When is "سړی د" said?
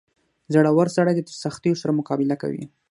0.95-1.31